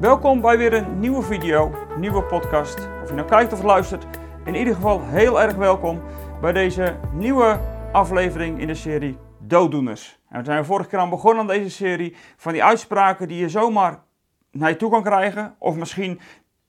[0.00, 2.88] Welkom bij weer een nieuwe video, nieuwe podcast.
[3.02, 4.06] Of je nou kijkt of luistert,
[4.44, 6.00] in ieder geval heel erg welkom
[6.40, 7.60] bij deze nieuwe
[7.92, 10.18] aflevering in de serie Dooddoeners.
[10.28, 13.48] En we zijn vorige keer aan begonnen aan deze serie van die uitspraken die je
[13.48, 14.02] zomaar
[14.50, 15.54] naar je toe kan krijgen.
[15.58, 16.20] Of misschien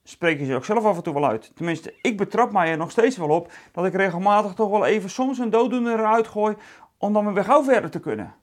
[0.04, 1.52] spreek je ze ook zelf af en toe wel uit.
[1.54, 5.10] Tenminste, ik betrap mij er nog steeds wel op dat ik regelmatig toch wel even
[5.10, 6.56] soms een dooddoener eruit gooi
[6.98, 8.34] om dan weer gauw verder te kunnen.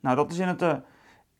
[0.00, 0.74] Nou, dat is in, het, uh,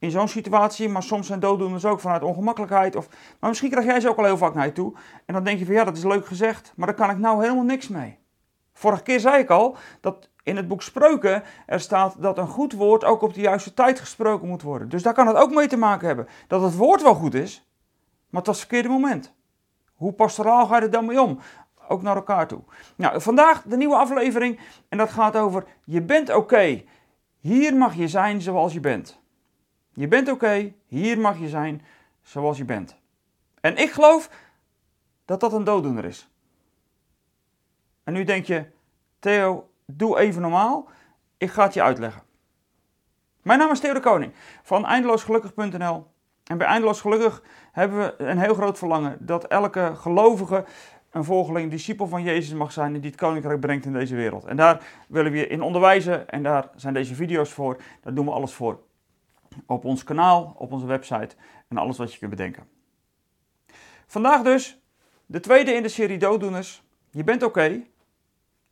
[0.03, 2.97] in zo'n situatie, maar soms zijn dooddoeners ook vanuit ongemakkelijkheid.
[2.97, 3.09] Of,
[3.41, 4.95] maar misschien krijg jij ze ook al heel vaak naar je toe.
[5.27, 7.43] En dan denk je van ja, dat is leuk gezegd, maar daar kan ik nou
[7.43, 8.19] helemaal niks mee.
[8.73, 12.73] Vorige keer zei ik al dat in het boek Spreuken er staat dat een goed
[12.73, 14.89] woord ook op de juiste tijd gesproken moet worden.
[14.89, 17.69] Dus daar kan het ook mee te maken hebben dat het woord wel goed is,
[18.31, 19.35] maar het was het verkeerde moment.
[19.95, 21.39] Hoe pastoraal ga je er dan mee om?
[21.89, 22.63] Ook naar elkaar toe.
[22.97, 26.83] Nou, vandaag de nieuwe aflevering en dat gaat over je bent oké.
[27.39, 29.22] Hier mag je zijn zoals je bent.
[29.93, 31.83] Je bent oké, hier mag je zijn
[32.23, 32.97] zoals je bent.
[33.61, 34.31] En ik geloof
[35.25, 36.29] dat dat een dooddoener is.
[38.05, 38.67] En nu denk je,
[39.19, 40.89] Theo, doe even normaal.
[41.37, 42.23] Ik ga het je uitleggen.
[43.43, 44.33] Mijn naam is Theo de Koning
[44.63, 46.11] van eindeloosgelukkig.nl.
[46.45, 50.65] En bij Eindeloos Gelukkig hebben we een heel groot verlangen dat elke gelovige
[51.11, 54.45] een volgeling, discipel van Jezus mag zijn en die het koninkrijk brengt in deze wereld.
[54.45, 57.77] En daar willen we je in onderwijzen en daar zijn deze video's voor.
[58.01, 58.81] Daar doen we alles voor.
[59.67, 61.37] Op ons kanaal, op onze website
[61.69, 62.69] en alles wat je kunt bedenken.
[64.07, 64.81] Vandaag dus
[65.27, 66.83] de tweede in de serie Dooddoeners.
[67.11, 67.83] Je bent oké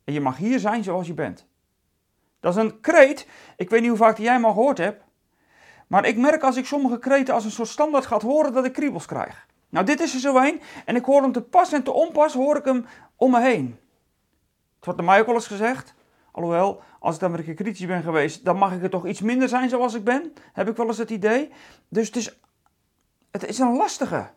[0.03, 1.47] en je mag hier zijn zoals je bent.
[2.39, 5.03] Dat is een kreet, ik weet niet hoe vaak jij maar gehoord hebt.
[5.87, 8.73] Maar ik merk als ik sommige kreten als een soort standaard gaat horen dat ik
[8.73, 9.47] kriebels krijg.
[9.69, 10.61] Nou, dit is er zo een.
[10.85, 13.79] En ik hoor hem te pas en te onpas, hoor ik hem om me heen.
[14.75, 15.93] Het wordt er mij ook wel eens gezegd.
[16.31, 19.21] Alhoewel, als ik dan een keer kritisch ben geweest, dan mag ik er toch iets
[19.21, 20.33] minder zijn zoals ik ben.
[20.53, 21.51] Heb ik wel eens het idee.
[21.89, 22.39] Dus het is,
[23.31, 24.29] het is een lastige.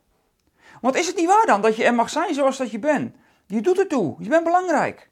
[0.81, 3.17] Want is het niet waar dan dat je er mag zijn zoals dat je bent?
[3.47, 4.17] Je doet het toe.
[4.19, 5.11] Je bent belangrijk.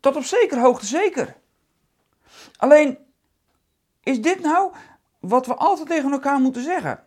[0.00, 1.36] Tot op zekere hoogte zeker.
[2.56, 2.98] Alleen,
[4.02, 4.72] is dit nou
[5.18, 7.04] wat we altijd tegen elkaar moeten zeggen?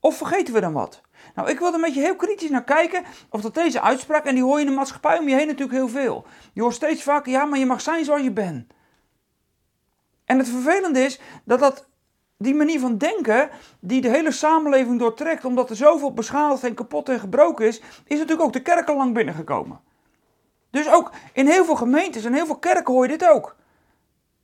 [0.00, 1.00] Of vergeten we dan wat?
[1.34, 4.34] Nou, ik wil er met je heel kritisch naar kijken of dat deze uitspraak, en
[4.34, 6.26] die hoor je in de maatschappij om je heen natuurlijk heel veel.
[6.52, 8.72] Je hoort steeds vaker, ja, maar je mag zijn zoals je bent.
[10.24, 11.88] En het vervelende is dat dat
[12.36, 17.08] die manier van denken, die de hele samenleving doortrekt, omdat er zoveel beschadigd en kapot
[17.08, 19.80] en gebroken is, is natuurlijk ook de kerken lang binnengekomen.
[20.70, 23.56] Dus ook in heel veel gemeentes en heel veel kerken hoor je dit ook.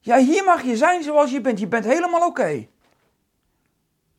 [0.01, 1.59] Ja, hier mag je zijn zoals je bent.
[1.59, 2.67] Je bent helemaal oké.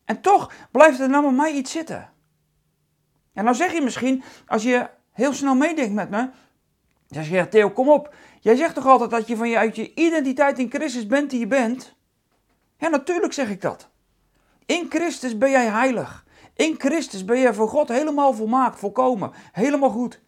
[0.04, 2.10] En toch blijft er nou bij mij iets zitten.
[3.36, 6.18] En nou zeg je misschien, als je heel snel meedenkt met me,
[7.08, 8.14] dan zeg je, Theo, kom op.
[8.40, 11.96] Jij zegt toch altijd dat je van je identiteit in Christus bent die je bent?
[12.78, 13.88] Ja, natuurlijk zeg ik dat.
[14.66, 16.24] In Christus ben jij heilig.
[16.54, 20.20] In Christus ben jij voor God helemaal volmaakt, volkomen, helemaal goed.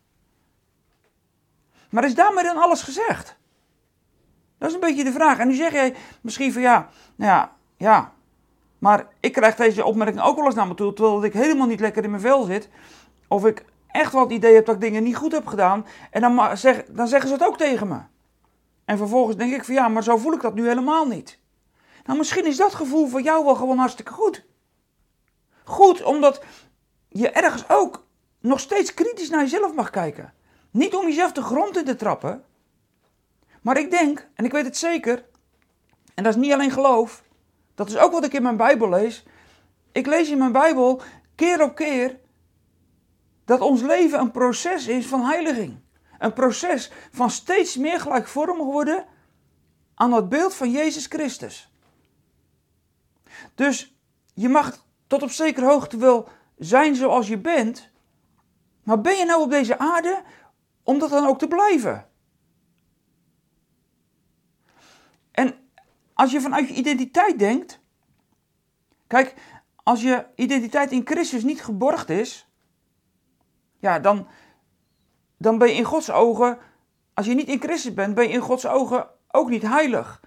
[1.91, 3.39] Maar is daarmee dan alles gezegd?
[4.59, 5.39] Dat is een beetje de vraag.
[5.39, 8.13] En nu zeg jij misschien van ja, nou ja, ja.
[8.79, 11.81] Maar ik krijg deze opmerking ook wel eens naar me toe, terwijl ik helemaal niet
[11.81, 12.69] lekker in mijn vel zit.
[13.29, 15.87] Of ik echt wel het idee heb dat ik dingen niet goed heb gedaan.
[16.11, 18.01] En dan, zeg, dan zeggen ze het ook tegen me.
[18.85, 21.39] En vervolgens denk ik van ja, maar zo voel ik dat nu helemaal niet.
[22.05, 24.45] Nou, misschien is dat gevoel voor jou wel gewoon hartstikke goed.
[25.65, 26.43] Goed, omdat
[27.09, 28.07] je ergens ook
[28.41, 30.35] nog steeds kritisch naar jezelf mag kijken.
[30.71, 32.45] Niet om jezelf de grond in te trappen.
[33.63, 35.25] Maar ik denk, en ik weet het zeker,
[36.15, 37.23] en dat is niet alleen geloof,
[37.75, 39.25] dat is ook wat ik in mijn Bijbel lees.
[39.93, 41.03] Ik lees in mijn Bijbel
[41.35, 42.19] keer op keer
[43.49, 45.81] dat ons leven een proces is van heiliging.
[46.19, 49.07] Een proces van steeds meer gelijkvormig worden
[49.95, 51.73] aan het beeld van Jezus Christus.
[53.55, 53.97] Dus
[54.35, 56.29] je mag tot op zekere hoogte wel
[56.59, 57.91] zijn zoals je bent,
[58.83, 60.23] maar ben je nou op deze aarde
[60.83, 62.09] om dat dan ook te blijven?
[65.31, 65.55] En
[66.15, 67.81] als je vanuit je identiteit denkt,
[69.07, 69.35] kijk,
[69.77, 72.48] als je identiteit in Christus niet geborgd is,
[73.79, 74.27] ja, dan,
[75.37, 76.59] dan ben je in Gods ogen,
[77.15, 80.21] als je niet in Christus bent, ben je in Gods ogen ook niet heilig.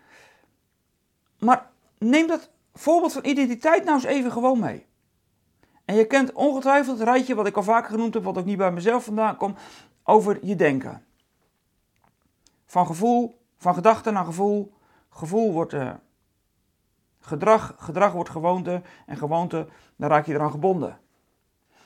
[1.40, 4.86] Maar neem dat voorbeeld van identiteit nou eens even gewoon mee.
[5.86, 8.58] En je kent ongetwijfeld het rijtje wat ik al vaker genoemd heb, wat ook niet
[8.58, 9.60] bij mezelf vandaan komt,
[10.04, 11.06] over je denken.
[12.66, 14.74] Van gevoel, van gedachte naar gevoel.
[15.10, 15.94] Gevoel wordt uh,
[17.20, 21.00] gedrag, gedrag wordt gewoonte en gewoonte, dan raak je eraan gebonden.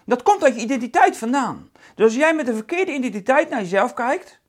[0.06, 1.70] Dat komt uit je identiteit vandaan.
[1.96, 4.40] Dus als jij met een verkeerde identiteit naar jezelf kijkt,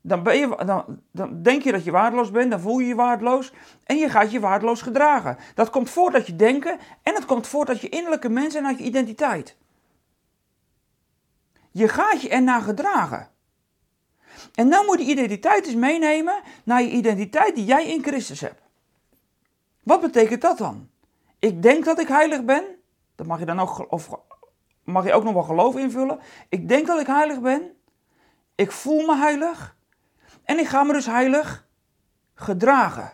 [0.00, 2.94] dan, ben je, dan, dan denk je dat je waardeloos bent, dan voel je je
[2.94, 3.52] waardeloos
[3.84, 5.36] en je gaat je waardeloos gedragen.
[5.54, 8.66] Dat komt voort uit je denken en het komt voort uit je innerlijke mens en
[8.66, 9.56] uit je identiteit.
[11.70, 13.28] Je gaat je ernaar gedragen.
[14.54, 18.62] En dan moet je identiteit eens meenemen naar je identiteit die jij in Christus hebt.
[19.82, 20.88] Wat betekent dat dan?
[21.38, 22.64] Ik denk dat ik heilig ben.
[23.14, 24.10] Dat mag je dan ook, of
[24.84, 26.20] mag je ook nog wel geloof invullen.
[26.48, 27.76] Ik denk dat ik heilig ben.
[28.54, 29.76] Ik voel me heilig.
[30.44, 31.68] En ik ga me dus heilig
[32.34, 33.12] gedragen.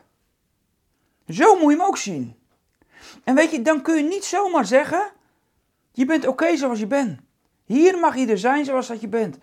[1.29, 2.39] Zo moet je hem ook zien.
[3.25, 5.11] En weet je, dan kun je niet zomaar zeggen:
[5.93, 7.21] je bent oké zoals je bent.
[7.65, 9.39] Hier mag je er zijn zoals dat je bent.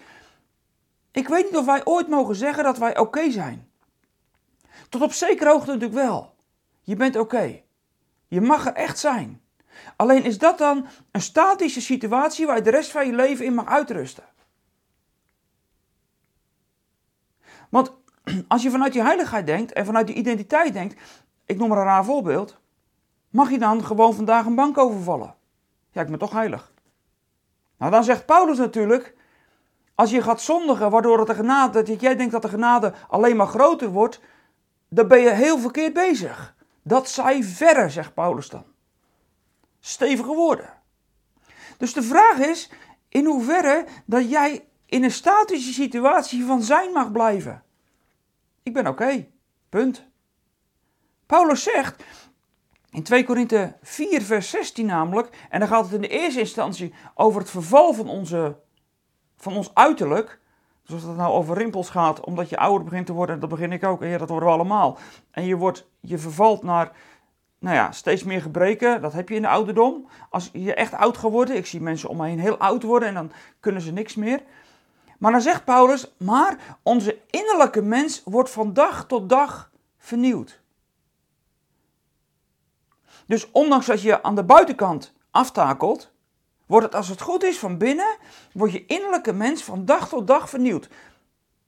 [1.12, 3.72] Ik weet niet of wij ooit mogen zeggen dat wij oké zijn.
[4.90, 6.36] Tot op zekere hoogte natuurlijk wel.
[6.81, 7.62] Je bent oké.
[8.28, 9.42] Je mag er echt zijn.
[9.96, 13.54] Alleen is dat dan een statische situatie waar je de rest van je leven in
[13.54, 14.24] mag uitrusten.
[17.70, 17.92] Want
[18.48, 21.02] als je vanuit je heiligheid denkt en vanuit je identiteit denkt,
[21.46, 22.58] ik noem maar een raar voorbeeld,
[23.30, 25.36] mag je dan gewoon vandaag een bank overvallen?
[25.92, 26.72] Ja, ik ben toch heilig.
[27.78, 29.16] Nou, dan zegt Paulus natuurlijk,
[29.96, 33.36] als je gaat zondigen, waardoor het de genade, dat jij denkt dat de genade alleen
[33.36, 34.20] maar groter wordt,
[34.90, 36.56] dan ben je heel verkeerd bezig.
[36.81, 38.73] Dat zij verre, zegt Paulus dan.
[39.86, 40.74] Stevige woorden.
[41.78, 42.70] Dus de vraag is,
[43.10, 47.64] in hoeverre dat jij in een statische situatie van zijn mag blijven.
[48.64, 49.28] Ik ben oké.
[49.70, 50.06] Punt.
[51.26, 52.04] Paulus zegt
[52.90, 56.94] in 2 Korinthe 4, vers 16 namelijk, en dan gaat het in de eerste instantie
[57.14, 58.60] over het verval van, onze,
[59.38, 60.40] van ons uiterlijk.
[60.84, 63.72] Dus als het nou over rimpels gaat, omdat je ouder begint te worden, dat begin
[63.72, 64.98] ik ook, ja, dat worden we allemaal.
[65.32, 66.92] En je, wordt, je vervalt naar
[67.63, 70.07] nou ja, steeds meer gebreken, dat heb je in de ouderdom.
[70.30, 73.13] Als je echt oud geworden, ik zie mensen om me heen heel oud worden en
[73.13, 74.44] dan kunnen ze niks meer.
[75.18, 80.62] Maar dan zegt Paulus, maar onze innerlijke mens wordt van dag tot dag vernieuwd.
[83.25, 86.12] Dus ondanks dat je aan de buitenkant aftakelt,
[86.65, 88.18] wordt het als het goed is van binnen,
[88.54, 90.89] wordt je innerlijke mens van dag tot dag vernieuwd.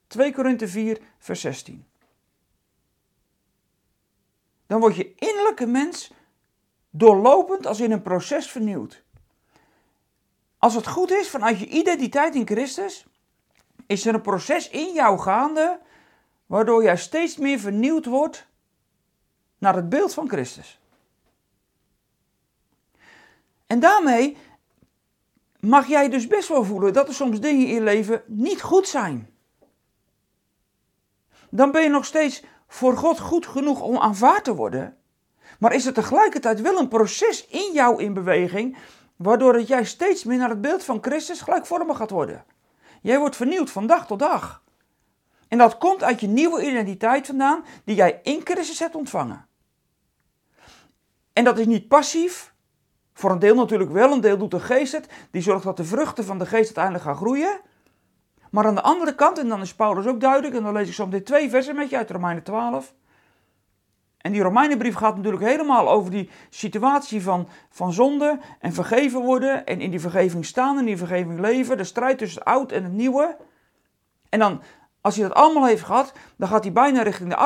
[0.06, 1.86] 2 Korinthe 4, vers 16.
[4.66, 6.12] Dan wordt je innerlijke mens
[6.90, 9.02] doorlopend als in een proces vernieuwd.
[10.58, 13.06] Als het goed is vanuit je identiteit in Christus,
[13.86, 15.80] is er een proces in jou gaande
[16.46, 18.46] waardoor jij steeds meer vernieuwd wordt
[19.58, 20.80] naar het beeld van Christus.
[23.66, 24.36] En daarmee
[25.60, 28.88] mag jij dus best wel voelen dat er soms dingen in je leven niet goed
[28.88, 29.30] zijn.
[31.50, 34.96] Dan ben je nog steeds voor God goed genoeg om aanvaard te worden.
[35.58, 38.76] Maar is er tegelijkertijd wel een proces in jou in beweging,
[39.16, 42.44] waardoor dat jij steeds meer naar het beeld van Christus gelijkvormig gaat worden.
[43.02, 44.62] Jij wordt vernieuwd van dag tot dag.
[45.48, 49.46] En dat komt uit je nieuwe identiteit vandaan, die jij in Christus hebt ontvangen.
[51.32, 52.54] En dat is niet passief.
[53.12, 55.08] Voor een deel natuurlijk wel, een deel doet de geest het.
[55.30, 57.60] Die zorgt dat de vruchten van de geest uiteindelijk gaan groeien.
[58.50, 60.94] Maar aan de andere kant, en dan is Paulus ook duidelijk, en dan lees ik
[60.94, 62.94] zo meteen twee versen met je uit Romeinen 12.
[64.26, 69.66] En die Romeinenbrief gaat natuurlijk helemaal over die situatie van, van zonde en vergeven worden.
[69.66, 71.76] En in die vergeving staan, in die vergeving leven.
[71.76, 73.36] De strijd tussen het oud en het nieuwe.
[74.28, 74.62] En dan,
[75.00, 77.36] als hij dat allemaal heeft gehad, dan gaat hij bijna richting de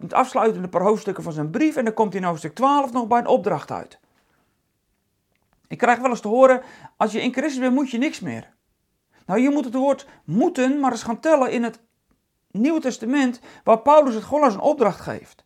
[0.00, 1.76] het afsluitende paar hoofdstukken van zijn brief.
[1.76, 3.98] En dan komt hij in hoofdstuk 12 nog bij een opdracht uit.
[5.68, 6.62] Ik krijg wel eens te horen,
[6.96, 8.56] als je in Christus bent, moet je niks meer.
[9.28, 11.80] Nou, je moet het woord moeten maar eens gaan tellen in het
[12.50, 15.44] Nieuwe Testament, waar Paulus het gewoon als een opdracht geeft.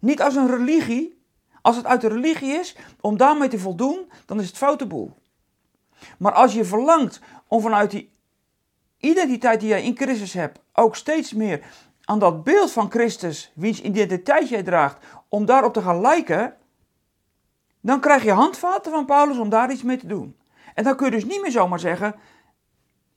[0.00, 1.22] Niet als een religie.
[1.62, 5.14] Als het uit de religie is, om daarmee te voldoen, dan is het foute boel.
[6.18, 8.12] Maar als je verlangt om vanuit die
[8.98, 11.64] identiteit die jij in Christus hebt, ook steeds meer
[12.04, 16.56] aan dat beeld van Christus, wiens identiteit jij draagt, om daarop te gaan lijken,
[17.80, 20.36] dan krijg je handvaten van Paulus om daar iets mee te doen.
[20.74, 22.14] En dan kun je dus niet meer zomaar zeggen: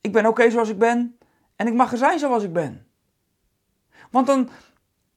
[0.02, 1.18] Ik ben oké zoals ik ben
[1.56, 2.86] en ik mag er zijn zoals ik ben.
[4.10, 4.48] Want dan,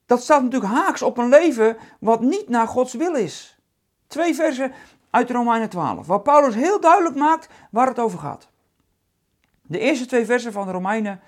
[0.05, 3.59] dat staat natuurlijk haaks op een leven wat niet naar Gods wil is.
[4.07, 4.73] Twee versen
[5.09, 8.49] uit Romeinen 12, waar Paulus heel duidelijk maakt waar het over gaat.
[9.61, 11.21] De eerste twee versen van Romeinen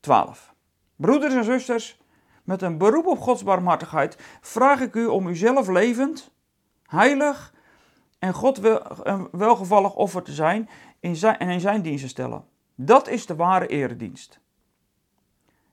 [0.00, 0.54] 12.
[0.96, 2.00] Broeders en zusters,
[2.44, 6.30] met een beroep op Gods barmhartigheid vraag ik u om uzelf levend,
[6.82, 7.54] heilig
[8.18, 8.64] en God
[9.02, 10.68] een welgevallig offer te zijn
[11.00, 12.44] en in zijn dienst te stellen.
[12.78, 14.40] Dat is de ware eredienst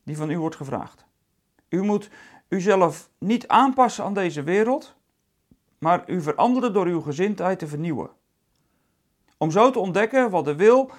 [0.03, 1.05] die van u wordt gevraagd.
[1.69, 2.10] U moet
[2.48, 4.95] uzelf niet aanpassen aan deze wereld,
[5.77, 8.10] maar u veranderen door uw gezindheid te vernieuwen.
[9.38, 10.91] Om zo te ontdekken wat de wil,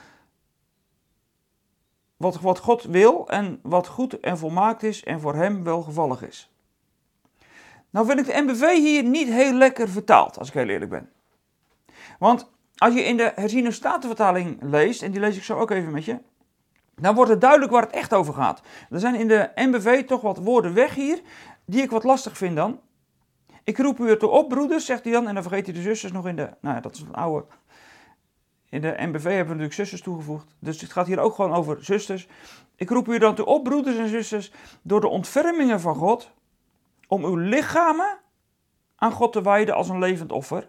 [2.17, 6.51] wat, God wil en wat goed en volmaakt is en voor hem welgevallig is.
[7.91, 11.13] Nou vind ik de MBV hier niet heel lekker vertaald, als ik heel eerlijk ben.
[12.19, 15.93] Want als je in de herziene statenvertaling leest, en die lees ik zo ook even
[15.93, 16.19] met je,
[16.95, 18.63] dan wordt het duidelijk waar het echt over gaat.
[18.91, 21.21] Er zijn in de MBV toch wat woorden weg hier,
[21.65, 22.81] die ik wat lastig vind dan.
[23.65, 26.13] Ik roep u ertoe op, broeders, zegt hij dan, en dan vergeet hij de zusters
[26.13, 27.47] nog in de, nou ja, dat is een oude,
[28.75, 30.55] in de MBV hebben we natuurlijk zusters toegevoegd.
[30.59, 32.29] Dus het gaat hier ook gewoon over zusters.
[32.77, 34.53] Ik roep u dan toe op, broeders en zusters,
[34.83, 36.31] door de ontfermingen van God,
[37.09, 38.19] om uw lichamen
[38.97, 40.69] aan God te wijden als een levend offer.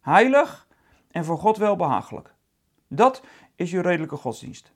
[0.00, 0.61] Heilig
[1.12, 2.34] en voor God welbehagelijk.
[2.88, 3.22] Dat
[3.56, 4.72] is uw redelijke godsdienst.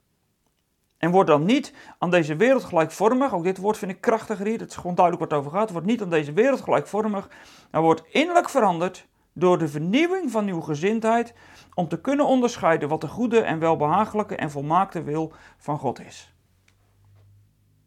[0.99, 3.35] En wordt dan niet aan deze wereld gelijkvormig.
[3.35, 4.59] Ook dit woord vind ik krachtiger hier.
[4.59, 5.71] Het is gewoon duidelijk wat het over gaat.
[5.71, 7.29] Wordt niet aan deze wereld gelijkvormig.
[7.71, 11.35] Maar wordt innerlijk veranderd door de vernieuwing van uw gezindheid.
[11.75, 16.35] Om te kunnen onderscheiden wat de goede en welbehagelijke en volmaakte wil van God is.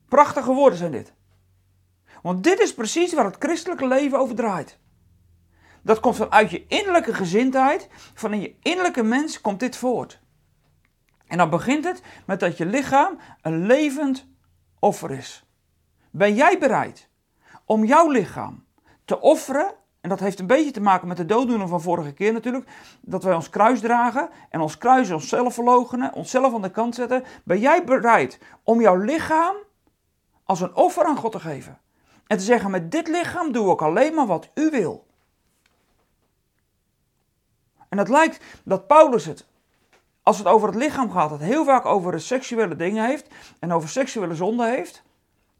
[0.07, 1.13] Prachtige woorden zijn dit.
[2.21, 4.79] Want dit is precies waar het christelijke leven over draait.
[5.89, 10.19] Dat komt vanuit je innerlijke gezindheid, van in je innerlijke mens komt dit voort.
[11.27, 14.27] En dan begint het met dat je lichaam een levend
[14.79, 15.45] offer is.
[16.11, 17.09] Ben jij bereid
[17.65, 18.65] om jouw lichaam
[19.05, 19.73] te offeren?
[20.01, 22.69] En dat heeft een beetje te maken met de dooddoener van vorige keer natuurlijk.
[23.01, 27.23] Dat wij ons kruis dragen en ons kruis onszelf verloochenen, onszelf aan de kant zetten.
[27.43, 29.55] Ben jij bereid om jouw lichaam
[30.43, 31.79] als een offer aan God te geven?
[32.27, 35.07] En te zeggen, met dit lichaam doe ik alleen maar wat u wil.
[37.89, 39.45] En het lijkt dat Paulus het,
[40.23, 43.27] als het over het lichaam gaat, het heel vaak over de seksuele dingen heeft
[43.59, 45.03] en over seksuele zonde heeft.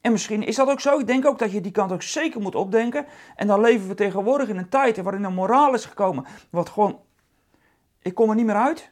[0.01, 0.99] En misschien is dat ook zo.
[0.99, 3.05] Ik denk ook dat je die kant ook zeker moet opdenken.
[3.35, 6.25] En dan leven we tegenwoordig in een tijd waarin een moraal is gekomen.
[6.49, 6.99] Wat gewoon,
[8.01, 8.91] ik kom er niet meer uit.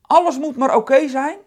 [0.00, 1.38] Alles moet maar oké zijn.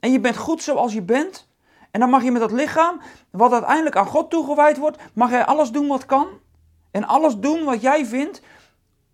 [0.00, 1.48] En je bent goed zoals je bent.
[1.90, 5.44] En dan mag je met dat lichaam, wat uiteindelijk aan God toegewijd wordt, mag jij
[5.44, 6.26] alles doen wat kan.
[6.90, 8.42] En alles doen wat jij vindt.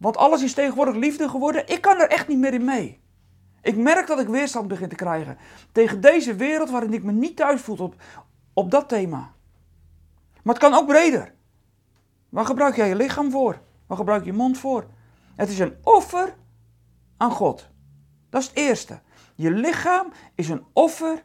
[0.01, 1.69] Want alles is tegenwoordig liefde geworden.
[1.69, 3.01] Ik kan er echt niet meer in mee.
[3.63, 5.39] Ik merk dat ik weerstand begin te krijgen
[5.73, 7.95] tegen deze wereld waarin ik me niet thuis voel op,
[8.53, 9.33] op dat thema.
[10.43, 11.35] Maar het kan ook breder.
[12.29, 13.61] Waar gebruik jij je lichaam voor?
[13.87, 14.87] Waar gebruik je je mond voor?
[15.37, 16.37] Het is een offer
[17.17, 17.69] aan God.
[18.31, 19.01] Dat is het eerste.
[19.35, 21.25] Je lichaam is een offer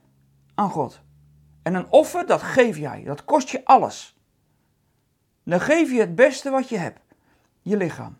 [0.55, 1.01] aan God.
[1.63, 3.03] En een offer, dat geef jij.
[3.03, 4.17] Dat kost je alles.
[5.43, 7.01] Dan geef je het beste wat je hebt.
[7.61, 8.17] Je lichaam.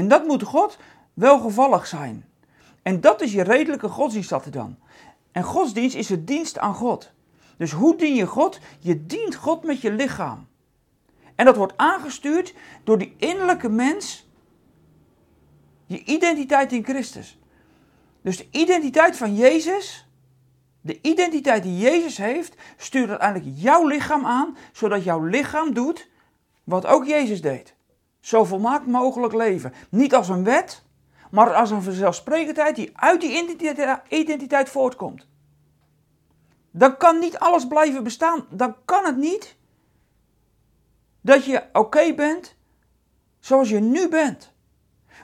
[0.00, 0.78] En dat moet God
[1.14, 2.24] welgevallig zijn.
[2.82, 4.76] En dat is je redelijke godsdienst dat dan.
[5.32, 7.10] En godsdienst is het dienst aan God.
[7.56, 8.60] Dus hoe dien je God?
[8.78, 10.48] Je dient God met je lichaam.
[11.34, 12.54] En dat wordt aangestuurd
[12.84, 14.28] door die innerlijke mens,
[15.86, 17.38] je identiteit in Christus.
[18.22, 20.08] Dus de identiteit van Jezus,
[20.80, 26.08] de identiteit die Jezus heeft, stuurt uiteindelijk jouw lichaam aan, zodat jouw lichaam doet
[26.64, 27.78] wat ook Jezus deed.
[28.20, 29.72] Zo volmaakt mogelijk leven.
[29.90, 30.82] Niet als een wet,
[31.30, 33.58] maar als een vanzelfsprekendheid die uit die
[34.08, 35.26] identiteit voortkomt.
[36.70, 38.46] Dan kan niet alles blijven bestaan.
[38.50, 39.56] Dan kan het niet
[41.20, 42.56] dat je oké bent
[43.40, 44.52] zoals je nu bent.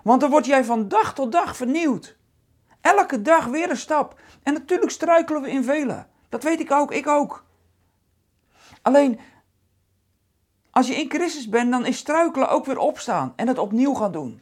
[0.03, 2.17] Want dan word jij van dag tot dag vernieuwd.
[2.81, 4.21] Elke dag weer een stap.
[4.43, 6.09] En natuurlijk struikelen we in velen.
[6.29, 7.45] Dat weet ik ook, ik ook.
[8.83, 9.21] Alleen,
[10.77, 14.13] als je in Christus bent, dan is struikelen ook weer opstaan en het opnieuw gaan
[14.13, 14.41] doen.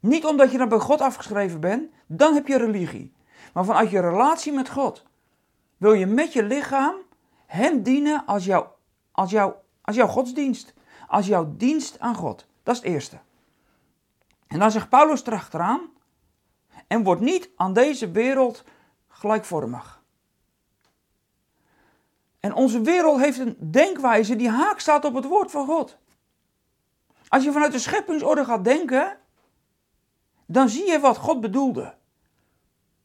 [0.00, 3.12] Niet omdat je dan bij God afgeschreven bent, dan heb je religie.
[3.52, 5.04] Maar vanuit je relatie met God
[5.76, 6.94] wil je met je lichaam
[7.46, 8.66] Hem dienen als, jou,
[9.12, 10.74] als, jou, als jouw godsdienst.
[11.08, 12.46] Als jouw dienst aan God.
[12.62, 13.18] Dat is het eerste.
[14.46, 15.80] En dan zegt Paulus erachteraan.
[16.86, 18.64] En wordt niet aan deze wereld
[19.08, 19.95] gelijkvormig.
[22.46, 25.98] En onze wereld heeft een denkwijze die haak staat op het woord van God.
[27.28, 29.18] Als je vanuit de scheppingsorde gaat denken,
[30.46, 31.94] dan zie je wat God bedoelde.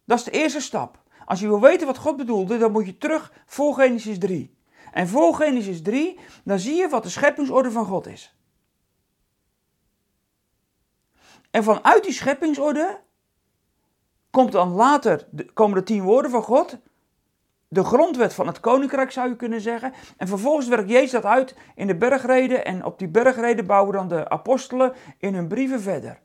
[0.06, 1.04] Dat is de eerste stap.
[1.26, 4.58] Als je wil weten wat God bedoelde, dan moet je terug voor Genesis 3.
[4.92, 8.36] En voor Genesis 3, dan zie je wat de scheppingsorde van God is.
[11.52, 13.02] En vanuit die scheppingsorde
[14.30, 16.78] komt dan later, komen de tien woorden van God,
[17.74, 19.94] de grondwet van het koninkrijk zou je kunnen zeggen.
[20.18, 24.08] En vervolgens werkt Jezus dat uit in de bergreden en op die bergreden bouwen dan
[24.08, 26.20] de apostelen in hun brieven verder.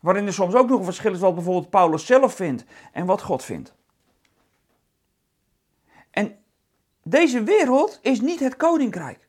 [0.00, 3.22] Waarin er soms ook nog een verschil is wat bijvoorbeeld Paulus zelf vindt en wat
[3.22, 3.74] God vindt.
[6.10, 6.38] En
[7.02, 9.28] deze wereld is niet het koninkrijk.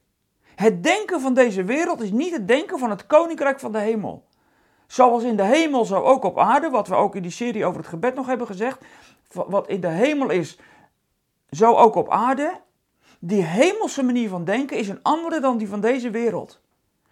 [0.55, 4.25] Het denken van deze wereld is niet het denken van het koninkrijk van de hemel.
[4.87, 7.79] Zoals in de hemel, zo ook op aarde, wat we ook in die serie over
[7.79, 8.85] het gebed nog hebben gezegd.
[9.33, 10.59] Wat in de hemel is,
[11.49, 12.61] zo ook op aarde.
[13.19, 16.61] Die hemelse manier van denken is een andere dan die van deze wereld.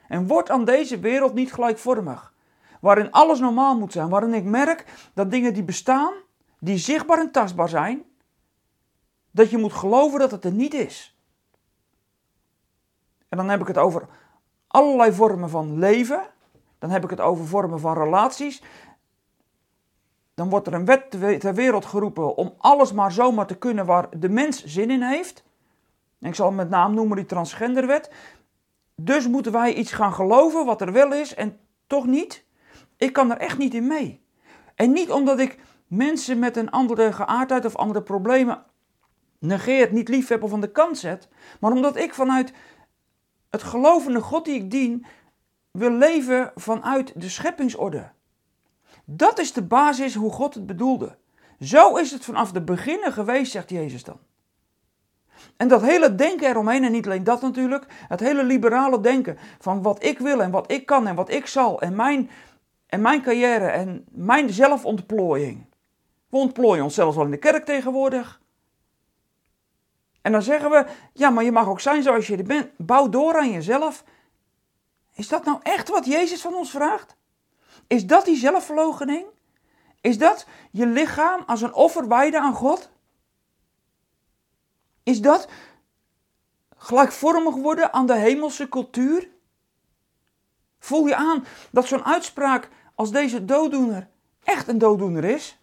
[0.08, 2.34] En wordt aan deze wereld niet gelijkvormig.
[2.82, 4.10] Waarin alles normaal moet zijn.
[4.10, 6.14] Waarin ik merk dat dingen die bestaan,
[6.60, 8.04] die zichtbaar en tastbaar zijn,
[9.32, 11.18] dat je moet geloven dat het er niet is.
[13.30, 14.08] En dan heb ik het over
[14.68, 16.22] allerlei vormen van leven.
[16.80, 18.62] Dan heb ik het over vormen van relaties.
[20.34, 24.20] Dan wordt er een wet ter wereld geroepen om alles maar zomaar te kunnen waar
[24.20, 25.44] de mens zin in heeft.
[26.20, 28.12] ik zal met naam noemen die transgenderwet.
[28.96, 32.46] Dus moeten wij iets gaan geloven wat er wel is en toch niet.
[32.98, 34.26] Ik kan er echt niet in mee.
[34.76, 38.64] En niet omdat ik mensen met een andere geaardheid of andere problemen
[39.40, 41.28] negeert, niet lief heb of aan de kant zet,
[41.60, 42.54] maar omdat ik vanuit
[43.50, 45.06] het gelovende God die ik dien,
[45.72, 48.12] wil leven vanuit de scheppingsorde.
[49.06, 51.18] Dat is de basis hoe God het bedoelde.
[51.60, 54.20] Zo is het vanaf de beginnen geweest, zegt Jezus dan.
[55.58, 59.82] En dat hele denken eromheen, en niet alleen dat natuurlijk, het hele liberale denken van
[59.82, 62.30] wat ik wil en wat ik kan en wat ik zal en mijn,
[62.86, 65.66] en mijn carrière en mijn zelfontplooiing.
[66.30, 68.42] We ontplooien onszelf wel in de kerk tegenwoordig.
[70.22, 72.72] En dan zeggen we, ja, maar je mag ook zijn zoals je er bent.
[72.78, 74.04] Bouw door aan jezelf.
[75.14, 77.16] Is dat nou echt wat Jezus van ons vraagt?
[77.92, 79.26] Is dat die zelfverloochening?
[80.02, 82.90] Is dat je lichaam als een offer wijden aan God?
[85.04, 85.48] Is dat
[86.78, 89.30] gelijkvormig worden aan de hemelse cultuur?
[90.80, 94.10] Voel je aan dat zo'n uitspraak als deze dooddoener
[94.44, 95.60] echt een dooddoener is?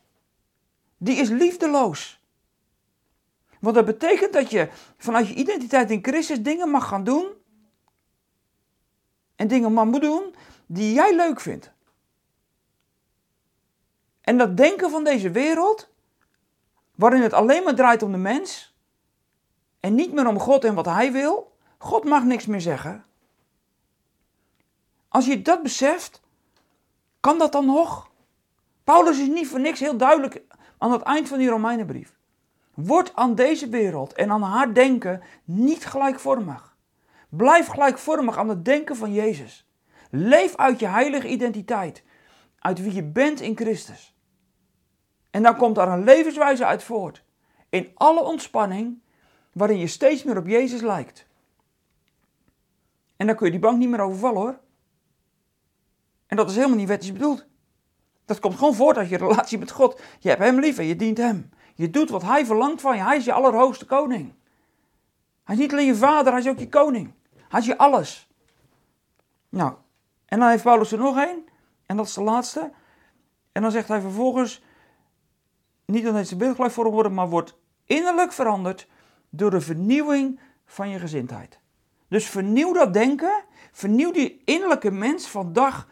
[0.97, 2.21] Die is liefdeloos.
[3.61, 7.33] Want dat betekent dat je vanuit je identiteit in Christus dingen mag gaan doen.
[9.37, 10.35] En dingen mag moet doen
[10.67, 11.77] die jij leuk vindt.
[14.29, 15.89] En dat denken van deze wereld,
[16.95, 18.75] waarin het alleen maar draait om de mens
[19.81, 23.05] en niet meer om God en wat Hij wil, God mag niks meer zeggen.
[25.09, 26.21] Als je dat beseft,
[27.21, 28.11] kan dat dan nog?
[28.85, 30.43] Paulus is niet voor niks heel duidelijk
[30.79, 32.17] aan het eind van die Romeinenbrief.
[32.75, 36.77] Word aan deze wereld en aan haar denken niet gelijkvormig.
[37.29, 39.69] Blijf gelijkvormig aan het denken van Jezus.
[40.11, 42.03] Leef uit je heilige identiteit,
[42.59, 44.17] uit wie je bent in Christus.
[45.39, 47.23] En dan komt daar een levenswijze uit voort.
[47.69, 49.03] In alle ontspanning,
[49.53, 51.27] waarin je steeds meer op Jezus lijkt.
[53.17, 54.59] En dan kun je die bank niet meer overvallen hoor.
[56.27, 57.47] En dat is helemaal niet wettisch bedoeld.
[58.25, 60.01] Dat komt gewoon voort uit je relatie met God.
[60.19, 61.51] Je hebt Hem lief en je dient Hem.
[61.75, 63.03] Je doet wat Hij verlangt van je.
[63.03, 64.35] Hij is je allerhoogste koning.
[65.45, 67.15] Hij is niet alleen je vader, Hij is ook je koning.
[67.49, 68.31] Hij is je alles.
[69.49, 69.75] Nou,
[70.25, 71.45] en dan heeft Paulus er nog één.
[71.87, 72.73] En dat is de laatste.
[73.53, 74.63] En dan zegt hij vervolgens,
[75.93, 78.87] niet dat deze beeld gelijk voor worden, maar wordt innerlijk veranderd
[79.31, 81.59] door de vernieuwing van je gezindheid.
[82.09, 85.89] Dus vernieuw dat denken, vernieuw die innerlijke mens van dag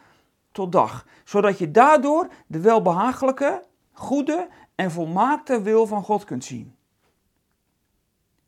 [0.51, 6.75] tot dag, zodat je daardoor de welbehagelijke, goede en volmaakte wil van God kunt zien.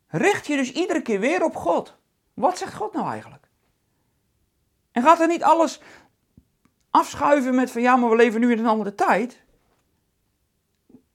[0.08, 1.98] Richt je dus iedere keer weer op God.
[2.34, 3.48] Wat zegt God nou eigenlijk?
[4.92, 5.82] En gaat er niet alles
[6.90, 9.44] afschuiven met van ja, maar we leven nu in een andere tijd?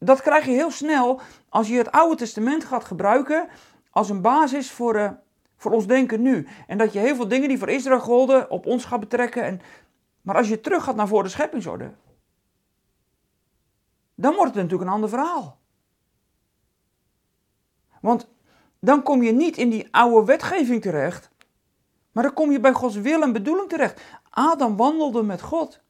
[0.05, 3.49] Dat krijg je heel snel als je het Oude Testament gaat gebruiken
[3.91, 5.11] als een basis voor, uh,
[5.57, 6.49] voor ons denken nu.
[6.67, 9.43] En dat je heel veel dingen die voor Israël golden op ons gaat betrekken.
[9.43, 9.61] En,
[10.23, 11.95] maar als je terug gaat naar voor de scheppingsorde,
[14.15, 15.59] dan wordt het natuurlijk een ander verhaal.
[18.01, 18.29] Want
[18.81, 21.31] dan kom je niet in die oude wetgeving terecht,
[22.13, 24.01] maar dan kom je bij Gods wil en bedoeling terecht.
[24.31, 25.83] Adam wandelde met God.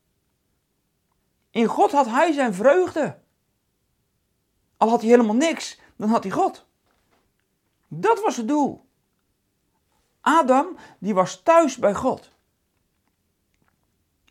[1.50, 3.22] In God had hij zijn vreugde.
[4.84, 6.66] Al had hij helemaal niks, dan had hij God.
[7.88, 8.86] Dat was het doel.
[10.20, 12.30] Adam, die was thuis bij God.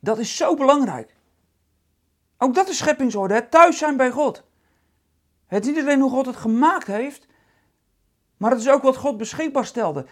[0.02, 1.16] Dat is zo belangrijk.
[2.38, 4.44] Ook dat is scheppingsorde, het thuis zijn bij God.
[5.48, 7.28] Het is niet alleen hoe God het gemaakt heeft,
[8.38, 10.06] maar het is ook wat God beschikbaar stelde.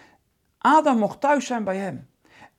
[0.57, 2.09] Adam mocht thuis zijn bij hem.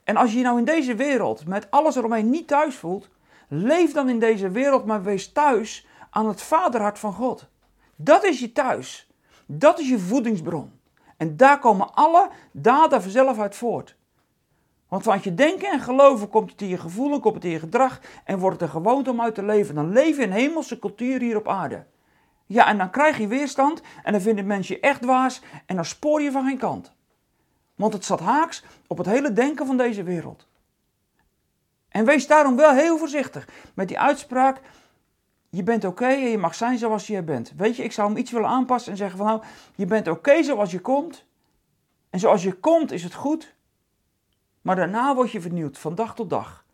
[0.05, 3.09] En als je je nou in deze wereld met alles eromheen niet thuis voelt,
[3.49, 7.51] leef dan in deze wereld, maar wees thuis aan het vaderhart van God.
[7.96, 9.11] Dat is je thuis.
[9.46, 10.81] Dat is je voedingsbron.
[11.16, 13.96] En daar komen alle daden vanzelf uit voort.
[14.88, 17.59] Want vanuit je denken en geloven komt het in je gevoel, komt het in je
[17.59, 19.74] gedrag en wordt het een gewoonte om uit te leven.
[19.74, 21.87] Dan leef je in hemelse cultuur hier op aarde.
[22.46, 25.85] Ja, en dan krijg je weerstand en dan vinden mensen je echt dwaas en dan
[25.85, 26.92] spoor je van geen kant.
[27.74, 30.46] Want het zat haaks op het hele denken van deze wereld.
[31.88, 34.61] En wees daarom wel heel voorzichtig met die uitspraak.
[35.55, 37.53] Je bent oké en je mag zijn zoals je bent.
[37.57, 39.43] Weet je, ik zou hem iets willen aanpassen en zeggen van nou,
[39.75, 41.25] je bent oké zoals je komt.
[42.11, 43.55] En zoals je komt is het goed.
[44.62, 46.65] Maar daarna word je vernieuwd van dag tot dag.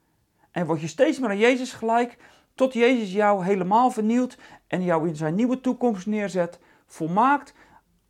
[0.50, 2.18] En word je steeds meer aan Jezus gelijk,
[2.54, 7.54] tot Jezus jou helemaal vernieuwt en jou in zijn nieuwe toekomst neerzet, volmaakt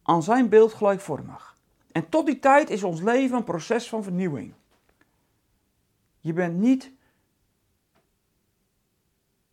[0.02, 1.57] aan zijn beeld gelijkvormig.
[1.92, 4.54] En tot die tijd is ons leven een proces van vernieuwing.
[6.20, 6.92] Je bent niet.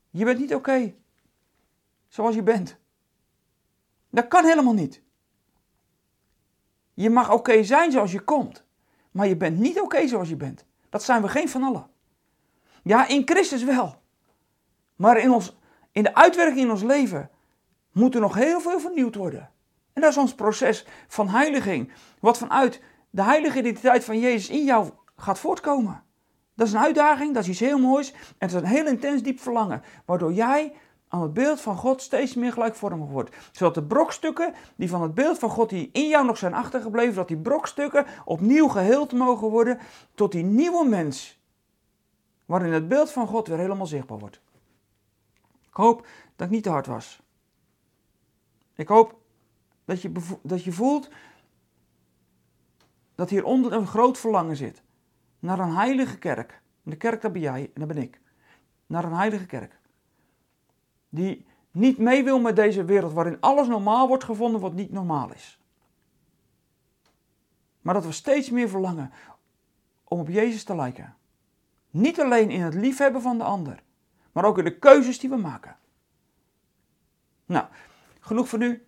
[0.10, 0.94] Je bent niet oké.
[2.16, 2.78] Zoals je bent.
[4.10, 5.02] Dat kan helemaal niet.
[6.94, 8.64] Je mag oké zijn zoals je komt.
[9.12, 10.66] Maar je bent niet oké zoals je bent.
[10.90, 11.88] Dat zijn we geen van allen.
[12.84, 14.02] Ja, in Christus wel.
[14.96, 15.58] Maar in, ons,
[15.92, 17.30] in de uitwerking in ons leven
[17.92, 19.52] moet er nog heel veel vernieuwd worden.
[19.94, 21.92] En dat is ons proces van heiliging.
[22.20, 26.04] Wat vanuit de heilige identiteit van Jezus in jou gaat voortkomen.
[26.54, 28.12] Dat is een uitdaging, dat is iets heel moois.
[28.12, 29.84] En het is een heel intens diep verlangen.
[30.06, 30.74] Waardoor jij
[31.16, 33.36] aan het beeld van God steeds meer gelijkvormig wordt.
[33.52, 37.16] Zodat de brokstukken die van het beeld van God die in jou nog zijn achtergebleven,
[37.16, 39.80] dat die brokstukken opnieuw geheeld mogen worden
[40.16, 41.40] tot die nieuwe mens.
[42.46, 44.42] Waarin het beeld van God weer helemaal zichtbaar wordt.
[45.68, 47.22] Ik hoop dat ik niet te hard was.
[48.76, 49.20] Ik hoop
[49.86, 51.10] dat je, dat je voelt
[53.16, 54.84] dat hieronder een groot verlangen zit.
[55.40, 56.62] Naar een heilige kerk.
[56.84, 58.22] De kerk, dat ben jij en dat ben ik.
[58.88, 59.80] Naar een heilige kerk.
[61.10, 65.34] Die niet mee wil met deze wereld waarin alles normaal wordt gevonden wat niet normaal
[65.34, 65.60] is.
[67.82, 69.12] Maar dat we steeds meer verlangen
[70.04, 71.16] om op Jezus te lijken.
[71.90, 73.84] Niet alleen in het liefhebben van de ander,
[74.32, 75.78] maar ook in de keuzes die we maken.
[77.46, 77.66] Nou,
[78.20, 78.86] genoeg voor nu.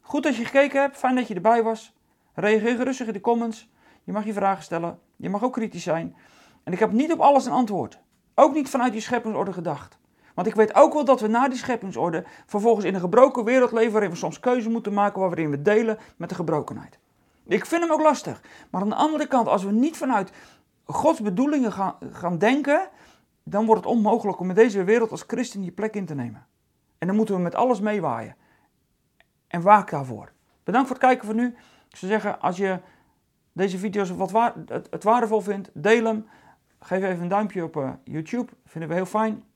[0.00, 1.96] Goed dat je gekeken hebt, fijn dat je erbij was.
[2.34, 3.70] Reageer gerustig in de comments.
[4.04, 5.00] Je mag je vragen stellen.
[5.16, 6.16] Je mag ook kritisch zijn.
[6.62, 7.98] En ik heb niet op alles een antwoord.
[8.34, 9.98] Ook niet vanuit die scheppingsorde gedacht.
[10.38, 13.72] Want ik weet ook wel dat we na die scheppingsorde vervolgens in een gebroken wereld
[13.72, 16.98] leven waarin we soms keuzes moeten maken waarin we delen met de gebrokenheid.
[17.46, 18.42] Ik vind hem ook lastig.
[18.70, 20.32] Maar aan de andere kant, als we niet vanuit
[20.84, 22.88] Gods bedoelingen gaan, gaan denken,
[23.42, 26.46] dan wordt het onmogelijk om in deze wereld als christen je plek in te nemen.
[26.98, 28.36] En dan moeten we met alles meewaaien.
[29.46, 30.32] En waak daarvoor.
[30.64, 31.46] Bedankt voor het kijken van nu.
[31.88, 32.80] Ik zou zeggen, als je
[33.52, 34.54] deze video's wat
[34.90, 36.26] het, waardevol vindt, deel hem.
[36.80, 38.52] Geef even een duimpje op uh, YouTube.
[38.64, 39.46] Vinden we heel fijn.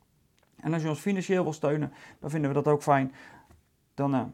[0.63, 3.15] En als je ons financieel wil steunen, dan vinden we dat ook fijn.
[3.95, 4.25] Dan uh,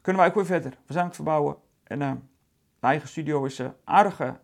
[0.00, 0.70] kunnen wij ook weer verder.
[0.70, 1.56] We zijn aan het verbouwen.
[1.82, 2.12] En uh,
[2.80, 4.20] de eigen studio is aardig.
[4.20, 4.40] er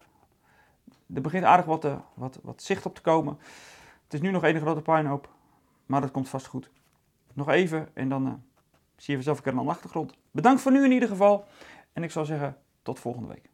[1.07, 3.39] begint aardig wat, wat, wat zicht op te komen.
[4.05, 5.29] Het is nu nog een grote puinhoop.
[5.87, 6.71] Maar dat komt vast goed.
[7.33, 8.43] Nog even en dan
[8.97, 10.19] zie je vanzelf een keer aan de achtergrond.
[10.31, 11.47] Bedankt voor nu in ieder geval.
[11.93, 13.51] En ik zou zeggen, tot volgende week.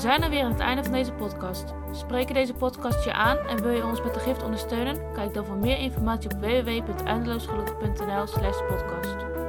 [0.00, 1.74] Zijn er weer aan het einde van deze podcast.
[1.92, 5.12] Spreken deze podcast je aan en wil je ons met de gift ondersteunen?
[5.12, 9.39] Kijk dan voor meer informatie op www.eindeloosgelukkig.nl slash podcast.